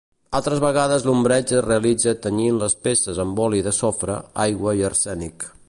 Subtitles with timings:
[0.37, 5.51] Altres vegades l'ombreig es realitza tenyint les peces amb oli de sofre, aigua i arsènic.